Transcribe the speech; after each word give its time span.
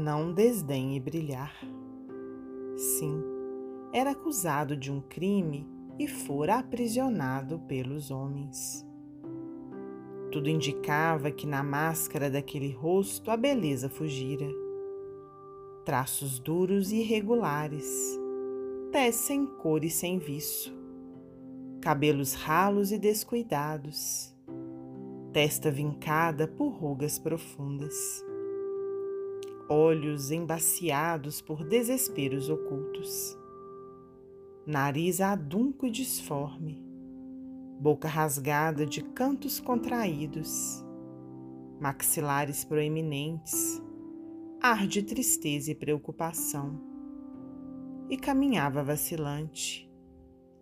não 0.00 0.32
desdenhe 0.32 0.98
brilhar. 0.98 1.54
Sim, 2.76 3.22
era 3.92 4.12
acusado 4.12 4.76
de 4.76 4.90
um 4.90 5.00
crime 5.00 5.68
e 5.98 6.08
fora 6.08 6.58
aprisionado 6.58 7.58
pelos 7.60 8.10
homens. 8.10 8.86
Tudo 10.32 10.48
indicava 10.48 11.30
que 11.30 11.46
na 11.46 11.62
máscara 11.62 12.30
daquele 12.30 12.72
rosto 12.72 13.30
a 13.30 13.36
beleza 13.36 13.88
fugira. 13.88 14.48
Traços 15.84 16.38
duros 16.38 16.90
e 16.92 17.00
irregulares, 17.00 18.18
tez 18.92 19.16
sem 19.16 19.44
cor 19.44 19.84
e 19.84 19.90
sem 19.90 20.18
viço, 20.18 20.72
cabelos 21.80 22.34
ralos 22.34 22.92
e 22.92 22.98
descuidados, 22.98 24.34
testa 25.32 25.70
vincada 25.70 26.46
por 26.46 26.68
rugas 26.68 27.18
profundas, 27.18 28.24
olhos 29.72 30.32
embaciados 30.32 31.40
por 31.40 31.62
desesperos 31.62 32.50
ocultos, 32.50 33.38
nariz 34.66 35.20
adunco 35.20 35.86
e 35.86 35.90
disforme, 35.92 36.84
boca 37.78 38.08
rasgada 38.08 38.84
de 38.84 39.00
cantos 39.00 39.60
contraídos, 39.60 40.84
maxilares 41.80 42.64
proeminentes, 42.64 43.80
ar 44.60 44.88
de 44.88 45.04
tristeza 45.04 45.70
e 45.70 45.74
preocupação, 45.76 46.80
e 48.08 48.16
caminhava 48.16 48.82
vacilante, 48.82 49.88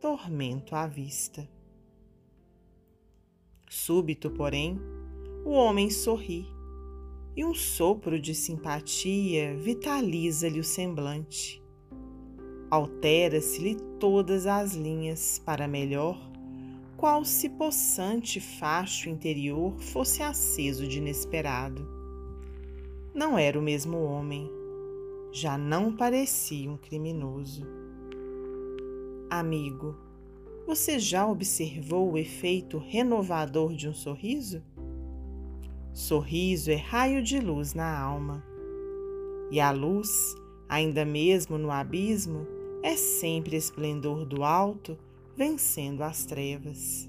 tormento 0.00 0.74
à 0.74 0.86
vista. 0.86 1.46
Súbito, 3.68 4.30
porém, 4.30 4.80
o 5.44 5.50
homem 5.50 5.90
sorri 5.90 6.53
e 7.36 7.44
um 7.44 7.54
sopro 7.54 8.18
de 8.18 8.34
simpatia 8.34 9.56
vitaliza-lhe 9.56 10.60
o 10.60 10.64
semblante. 10.64 11.62
Altera-se-lhe 12.70 13.76
todas 13.98 14.46
as 14.46 14.74
linhas 14.74 15.40
para 15.44 15.68
melhor 15.68 16.18
qual 16.96 17.24
se 17.24 17.48
possante 17.48 18.40
facho 18.40 19.08
interior 19.08 19.78
fosse 19.78 20.22
aceso 20.22 20.86
de 20.86 20.98
inesperado. 20.98 21.86
Não 23.14 23.36
era 23.36 23.58
o 23.58 23.62
mesmo 23.62 23.98
homem, 23.98 24.50
já 25.32 25.58
não 25.58 25.94
parecia 25.94 26.70
um 26.70 26.76
criminoso. 26.76 27.66
Amigo, 29.28 29.96
você 30.66 30.98
já 30.98 31.26
observou 31.26 32.12
o 32.12 32.18
efeito 32.18 32.78
renovador 32.78 33.74
de 33.74 33.88
um 33.88 33.92
sorriso? 33.92 34.62
Sorriso 35.94 36.72
é 36.72 36.74
raio 36.74 37.22
de 37.22 37.38
luz 37.38 37.72
na 37.72 37.96
alma. 37.96 38.44
E 39.48 39.60
a 39.60 39.70
luz, 39.70 40.34
ainda 40.68 41.04
mesmo 41.04 41.56
no 41.56 41.70
abismo, 41.70 42.48
é 42.82 42.96
sempre 42.96 43.54
esplendor 43.54 44.26
do 44.26 44.42
alto 44.42 44.98
vencendo 45.36 46.02
as 46.02 46.24
trevas. 46.24 47.08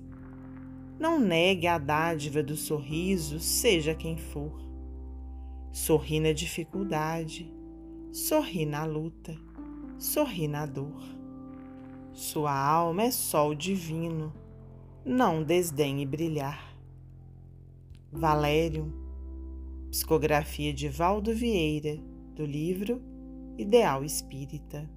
Não 0.99 1.19
negue 1.19 1.65
a 1.65 1.79
dádiva 1.79 2.43
do 2.43 2.55
sorriso, 2.55 3.39
seja 3.39 3.95
quem 3.95 4.17
for. 4.17 4.53
Sorri 5.71 6.19
na 6.19 6.31
dificuldade, 6.31 7.51
sorri 8.11 8.67
na 8.67 8.85
luta, 8.85 9.35
sorri 9.97 10.47
na 10.47 10.67
dor. 10.67 11.01
Sua 12.13 12.55
alma 12.55 13.01
é 13.01 13.11
sol 13.11 13.55
divino, 13.55 14.31
não 15.03 15.41
desdenhe 15.41 16.05
brilhar. 16.05 16.64
Valério, 18.15 18.93
psicografia 19.91 20.73
de 20.73 20.87
Valdo 20.87 21.33
Vieira, 21.33 21.97
do 22.33 22.45
livro 22.45 23.01
Ideal 23.57 24.05
Espírita. 24.05 24.89